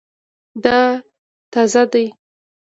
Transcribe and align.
دا 0.63 0.79
تازه 1.53 1.83
دی 1.91 2.05